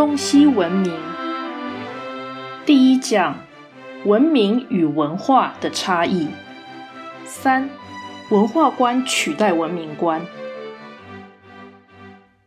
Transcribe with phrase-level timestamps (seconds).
[0.00, 0.98] 东西文明
[2.64, 3.36] 第一讲：
[4.06, 6.28] 文明与文化的差异。
[7.26, 7.68] 三、
[8.30, 10.24] 文化观取代文明观。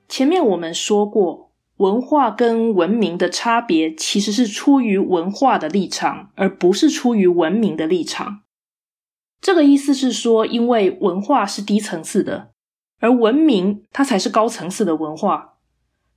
[0.10, 8.40] 前面我们说过，文化跟文明的差别其实是出于文化的立场，而不是出于文明的立场。
[9.40, 12.50] 这个意思是说，因为文化是低层次的，
[13.00, 15.53] 而文明它才是高层次的文化。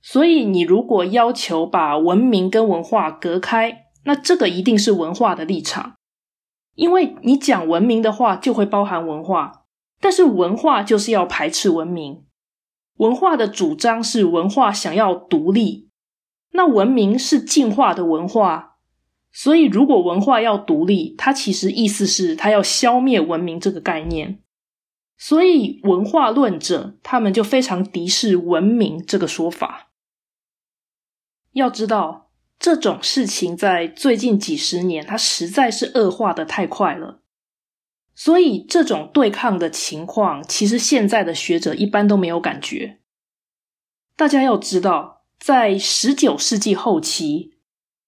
[0.01, 5.95] 所以，你如果要求把文明跟文化隔开，那这个一定是文化的立场，
[6.75, 9.65] 因为你讲文明的话就会包含文化，
[9.99, 12.23] 但是文化就是要排斥文明。
[12.97, 15.89] 文化的主张是文化想要独立，
[16.53, 18.77] 那文明是进化的文化，
[19.31, 24.39] 所以如果文化要独立，它其实意思是它要消灭文明这个概念。
[25.17, 29.86] 所以文化论者他们就非常敌视文明这个说法。
[31.57, 37.21] 要知道，这种事情在最近几十年，它实在是恶化的太快了。
[38.15, 42.99] 所以，这种对抗的情况，其实现在的学者一般都没有感觉。
[44.15, 47.53] 大家要知道，在十九世纪后期，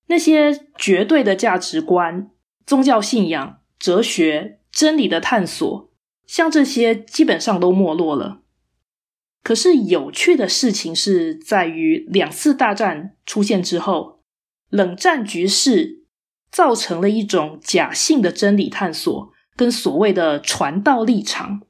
[0.08, 2.32] 那些绝对的价值观、
[2.66, 5.92] 宗教信仰、哲学、真理的探索，
[6.26, 8.39] 像这些基本上都没落了。
[9.42, 14.22] 可是有趣的事情是在于，两次大战出现之后，
[14.70, 16.04] 冷战局势
[16.52, 21.62] 造成了一种假性的真理探索跟所谓的传道立场。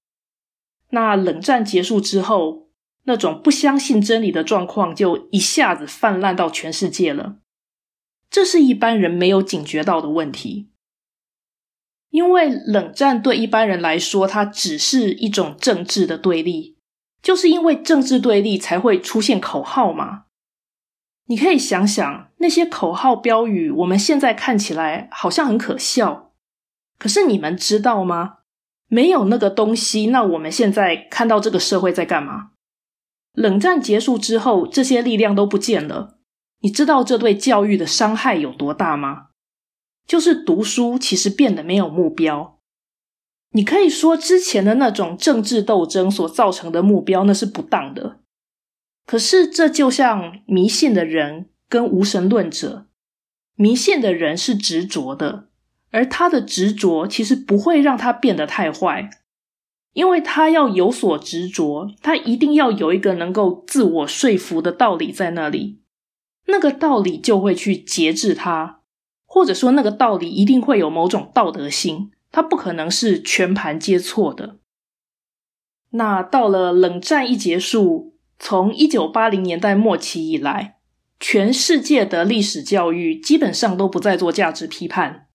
[0.90, 2.70] 那冷战结束之后，
[3.04, 7.38] 那种不相信真理的状况就一下子泛滥到全世界了。
[8.32, 10.70] 这是一般人没有警觉到的问题，
[12.10, 16.79] 因为冷战对一般人来说，它只是一种政治的对立。
[17.22, 20.24] 就是因为政治对立才会出现口号嘛？
[21.26, 26.32] 你可以想想那些口号标语，我们现在看起来好像很可笑，
[26.98, 28.38] 可是你们知道吗？
[28.88, 32.52] 没有那个东西，那我们现在看到这个社会在干嘛？
[33.34, 36.18] 冷战结束之后，这些力量都不见了。
[36.62, 39.28] 你知道这对教育的伤害有多大吗？
[40.08, 42.59] 就是读书其实变得没有目标。
[43.52, 48.20] 你可以说之前的那种政治斗争所造成的目标那是不当的，
[49.06, 52.86] 可是这就像迷信的人跟无神论者，
[53.56, 55.48] 迷信的人是执着的，
[55.90, 59.10] 而他的执着其实不会让他变得太坏，
[59.94, 65.80] 因为他要有所执着，他一定要有一个能够自我说服的道理在那里，
[66.46, 68.82] 那个道理就会去节制他，
[69.26, 72.12] 或者说那个道理一定会有某种道德性。
[72.32, 74.58] 它不可能是全盘皆错的。
[75.92, 80.78] 那到了冷战一结束，从一九八零年代末期以来，
[81.20, 85.26] 全世界的历史教育基本上都不再做价值批判。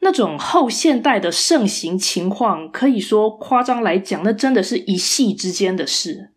[0.00, 6.34] 那种后现代的盛行情况，可以说夸张来讲，那真的是一夕之间的事。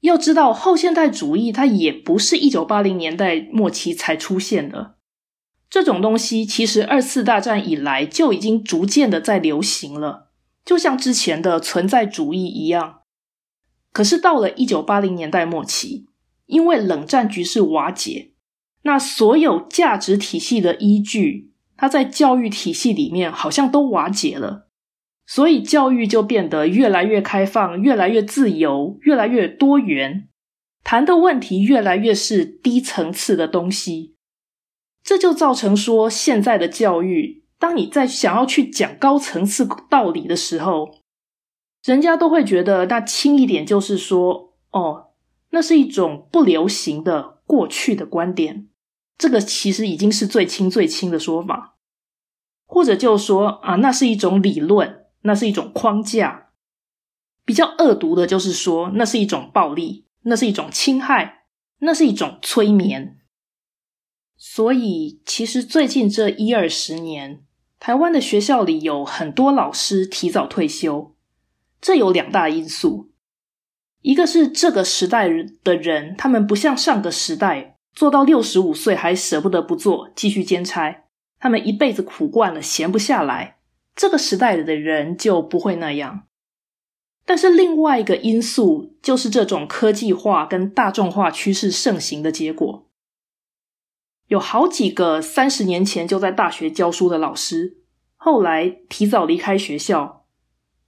[0.00, 4.97] 要知道，后现代主义它也不是一九八零年代末期才出现的。
[5.70, 10.30] 这种东西其实二次大战以来就已经逐渐的在流行了，
[10.64, 13.00] 就像之前的存在主义一样。
[13.92, 16.06] 可是到了一九八零年代末期，
[16.46, 18.32] 因为冷战局势瓦解，
[18.82, 24.68] 那所有价值体系的依据，它在教育体系里面好像都瓦解了，
[25.26, 30.28] 所以教育就变得越来越开放、越来越自由、越来越多元，
[30.82, 34.16] 谈的问题越来越是低层次的东西。
[35.08, 40.98] 这就造成说，现在的教育，当你在想要去讲高层次道理的时候，
[41.82, 45.12] 人家都会觉得，那轻一点就是说，哦，
[45.48, 48.68] 那是一种不流行的过去的观点。
[49.16, 51.78] 这个其实已经是最轻最轻的说法，
[52.66, 56.50] 或者就说啊，那是一种理论，那是一种框架。
[57.46, 61.46] 比较恶毒的就是说，那是一种暴力，那是一种侵害，
[61.78, 63.14] 那是一种催眠。
[64.40, 67.42] 所以，其实最近这一二十年，
[67.80, 71.16] 台湾的学校里有很多老师提早退休。
[71.80, 73.10] 这有两大因素：
[74.00, 75.28] 一个是这个时代
[75.64, 81.04] 的人，他们不像上个时代做到六十五岁还舍不得不做，继续兼差。
[81.40, 83.58] 他们一辈子苦惯了，闲不下来。
[83.96, 86.28] 这个时代的人就不会那样。
[87.24, 92.87] 但是另外一个因素，就是这种科技化跟大众化趋势盛行的结果。
[94.28, 97.78] 有好几个三十年前就在大学教书的老师，
[98.16, 100.26] 后来提早离开学校，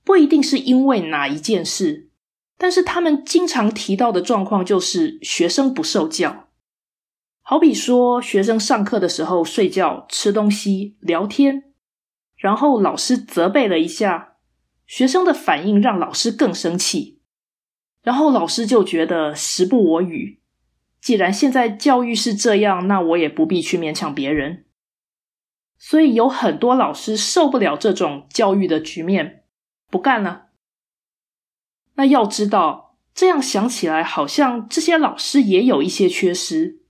[0.04, 2.10] 不一定是因为哪一件事，
[2.58, 6.48] 但是他们经常提到的状况就是学生不受教。
[7.40, 11.72] 好比说，学生上课的时候睡觉、吃东西、聊天，
[12.36, 14.34] 然后老师责备了一下，
[14.86, 17.20] 学生的反应让老师更生气，
[18.02, 20.39] 然后老师就觉得时不我与。
[21.00, 24.66] 既然现在教育是这样，那我也不必去勉强别人。
[25.78, 29.44] 所以有很多老师受不了这种教育的局面，
[29.90, 30.48] 不干了。
[31.94, 36.82] 那要知道，这样想起来，好像这些老师也有一些缺失。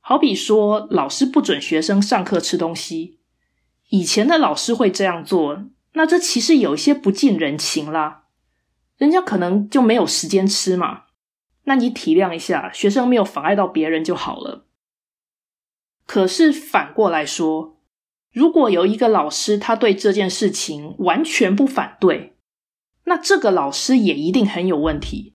[0.00, 3.18] 好比说，老师不准学生上课吃东西，
[3.90, 8.24] 以前的老师会这样做，那这其实有一些不近人情啦。
[8.96, 11.05] 人家可能就没有时间吃嘛。
[11.68, 14.66] 那你体谅一下，学生没有妨碍到别人就好了。
[16.06, 17.80] 可是反过来说，
[18.32, 22.36] 如果有一个老师他对这件事情完全不反对，
[23.04, 25.34] 那这个老师也一定很有问题，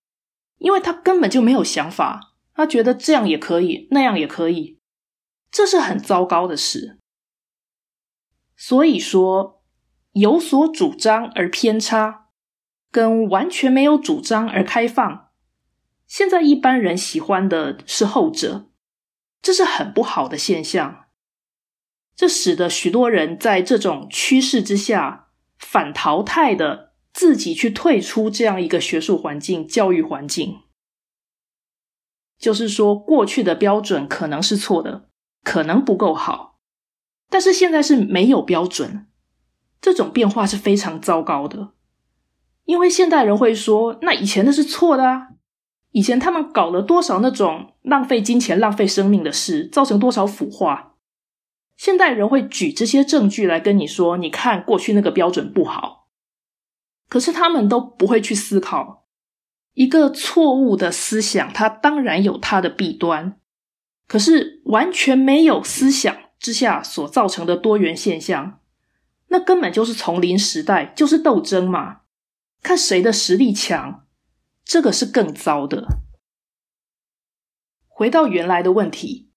[0.56, 4.78] 因为他根本就没有想法，他觉得这样也可以，那样也可以，
[5.50, 6.98] 这是很糟糕的事。
[8.56, 9.62] 所以说，
[10.12, 12.28] 有所主张而偏差，
[12.90, 15.31] 跟完全没有主张而开放。
[16.12, 18.66] 现在一般人喜欢的是后者，
[19.40, 21.06] 这是很不好的现象。
[22.14, 25.28] 这使得许多人在这种趋势之下
[25.58, 30.58] 反淘汰的自己去退出这样一个学术环境、教育环境。
[32.38, 35.08] 就是说，过去的标准可能是错的，
[35.42, 36.58] 可能不够好，
[37.30, 39.06] 但是现在是没有标准，
[39.80, 41.72] 这种变化是非常糟糕的。
[42.64, 45.28] 因为现代人会说，那以前的是错的啊。
[45.92, 50.94] 以前他们搞了多少那种浪费金钱、浪费生命的事，造成多少腐化？
[51.76, 56.08] 现代人会举这些证据来跟你说：“你看，过去那个标准不好。”
[57.08, 59.06] 可是他们都不会去思考，
[59.74, 63.38] 一个错误的思想，它当然有它的弊端。
[64.08, 68.60] 可是完全没有思想之下所造成的多元现象，
[69.28, 72.00] 那根本就是丛林时代，就是斗争嘛，
[72.62, 74.06] 看谁的实力强。
[74.64, 75.86] 这个是更糟的。
[77.88, 79.30] 回到原来的问题，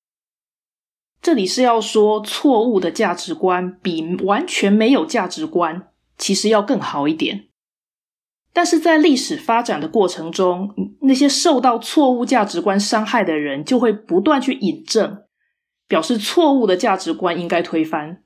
[1.22, 7.50] 这里是要说错误的价值观比完全没有价值观其实要更好一点。
[8.54, 15.25] 但是在历史发展的过程中，那些受到错误价值观伤害的人就会不断去引证，
[15.88, 18.24] 表示错误的价值观应该推翻。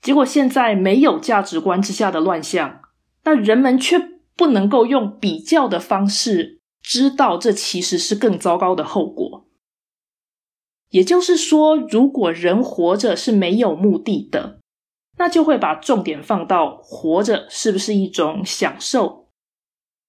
[0.00, 2.82] 结果现在没有价值观之下的乱象，
[3.24, 4.17] 那人们却。
[4.38, 9.48] 不能够用比较的方式知道，这其实是更糟糕的后果。
[10.90, 14.60] 也就是说，如果人活着是没有目的的，
[15.18, 19.28] 那就会把重点放到活着是不是一种享受。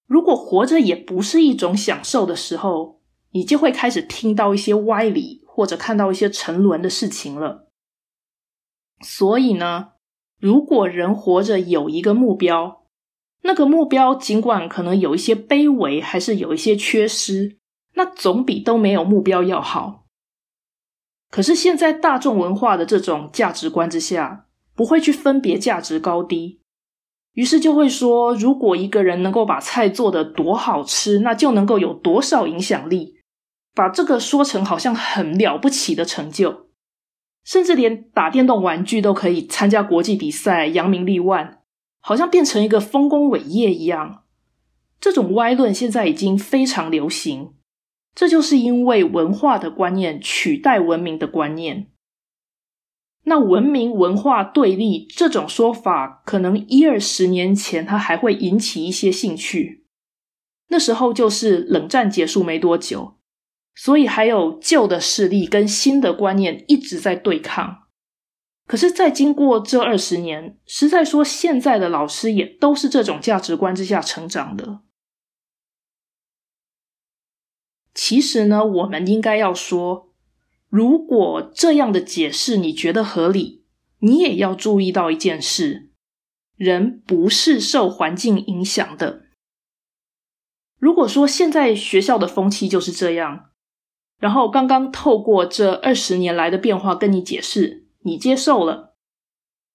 [0.06, 7.68] 如果活着也不是一种享受的时候，你就会开始听到一些歪理，或者看到一些沉沦的事情了。
[9.02, 9.94] 所以呢，
[10.40, 12.79] 如果人活着有一个目标，
[13.50, 17.58] 那个目标尽管可能有一些卑微，还是有一些缺失，
[17.96, 20.06] 那总比都没有目标要好。
[21.32, 26.62] 可是现在大众文化的这种价值观之下，不会去分别价值高低，
[27.34, 33.16] 于是就会说，如果一个人能够把菜做得多好吃，那就能够有多少影响力，
[33.74, 36.68] 把这个说成好像很了不起的成就，
[37.44, 41.59] 甚至连打电动玩具都可以参加国际比赛，扬名立万。
[42.00, 44.24] 好像变成一个丰功伟业一样，
[45.00, 47.54] 这种歪论现在已经非常流行。
[48.16, 51.88] 这就是因为文化的观念取代文明的观念。
[53.24, 59.86] 那文明文化对立这种说法，可能一二十年前它还会引起一些兴趣。
[60.70, 63.18] 那时候就是冷战结束没多久，
[63.76, 67.89] 所以还有旧的势力跟新的观念一直在对抗。
[68.70, 74.82] 可是，在经过这二十年，实在说，现在的老师也都是这种价值观之下成长的。
[77.96, 80.14] 其实呢，我们应该要说，
[80.68, 83.66] 如果这样的解释你觉得合理，
[84.02, 85.90] 你也要注意到一件事：
[86.56, 89.24] 人不是受环境影响的。
[90.78, 93.50] 如果说现在学校的风气就是这样，
[94.20, 97.89] 然后刚刚透过这二十年来的变化跟你解释。
[98.04, 98.96] 你接受了，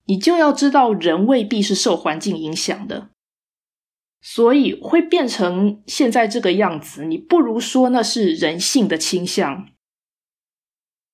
[0.07, 3.11] 你就要知道，人未必是受环境影响的，
[4.21, 7.05] 所以会变成现在这个样子。
[7.05, 9.69] 你不如说那是人性的倾向，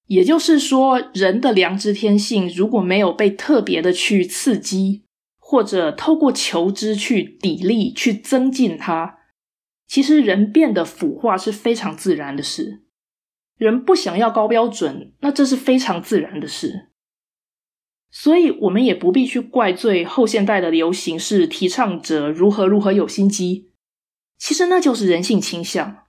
[0.07, 5.05] 也就是说，人的良知天性如果没有被特别的去刺激，
[5.39, 9.19] 或者透过求知去砥砺、去增进它，
[9.89, 12.85] 其实人变得腐化是非常自然的事。
[13.57, 16.90] 人不想要高标准，那这是非常自然的事。
[18.11, 23.71] 所以，我们也不必去怪罪后现代的流行是提倡者如何如何有心机，
[24.37, 26.07] 其实那就是人性倾向。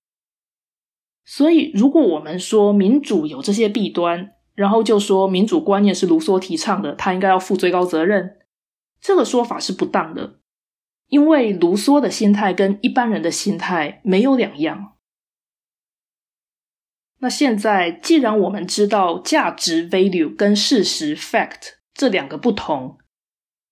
[1.23, 8.39] 所以，如果我们说民主有这些弊端，然后就说民主观念是卢梭提倡的，他应该要负最高责任，
[8.99, 10.39] 这个说法是不当的，
[11.07, 14.93] 因为卢梭的心态跟一般人的心态没有两样。
[17.19, 22.97] 那现在，既然我们知道价值 （value） 跟事实 （fact） 这两个不同，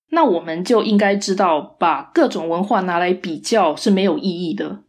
[0.09, 4.83] 那我们就应该知道，把各种文化拿来比较是没有意义的。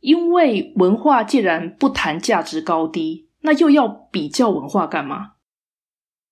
[0.00, 5.32] 因为文化既然不谈价值高低，那又要比较文化干嘛？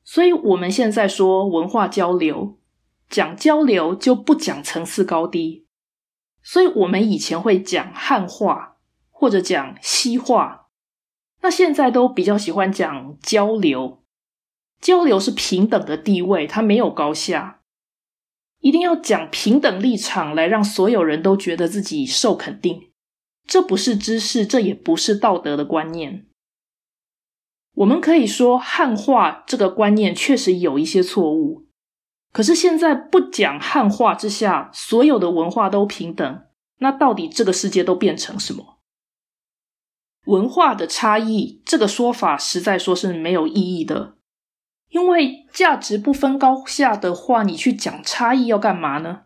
[0.04, 2.58] 所以我们现在说文化交流，
[3.10, 5.66] 讲交流就不讲层次高低。
[6.42, 8.78] 所以我们以前会讲汉化
[9.10, 10.68] 或者讲西化。
[11.42, 14.02] 那现在都比较喜欢讲交流，
[14.80, 17.60] 交流是平等的地位，它没有高下，
[18.60, 22.90] 一定要讲平等立场来让所有人都觉得自己受肯定。
[23.46, 26.26] 这不是知识，这也不是道德的观念。
[27.74, 31.66] 我们可以说汉化这个观念确实有一些错误，
[32.32, 36.44] 可是现在不讲汉化之下，所有的文化都平等，
[36.78, 38.78] 那到底这个世界都变成什么？
[40.24, 44.15] 文化的差异这个说法实在说是没有意义的，
[44.90, 49.22] 因为价值不分高下的话，你去讲差异要干嘛呢？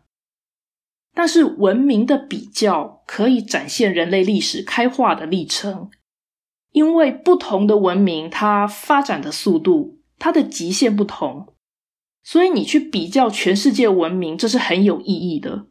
[1.13, 5.89] 但是文明的比较可以展现人类历史开化的历程，
[6.71, 11.53] 因为不同的文明它发展的速度、它的极限不同，
[12.23, 15.67] 所以你去比较全世界文明，这是很有意义的。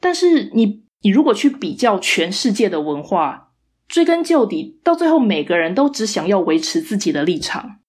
[0.00, 3.52] 但是你你如果去比较全世界的文化，
[3.88, 7.80] 追根究底，到最后每个人都只想要维持自己的立场。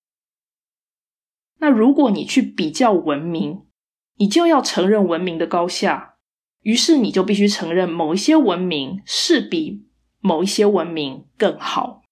[1.60, 3.64] 那如果你去比较文明，
[4.18, 6.16] 你就要承认文明的高下，
[6.62, 9.86] 于是你就必须承认某一些文明是比
[10.20, 12.04] 某一些文明更好。